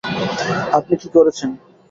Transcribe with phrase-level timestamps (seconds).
[0.77, 1.49] আপনি কী করেছেন?